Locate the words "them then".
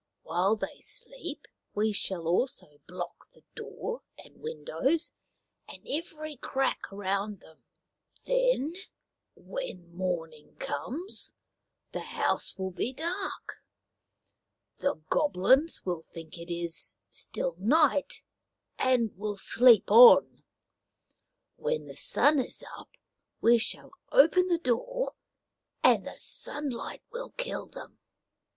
7.41-8.73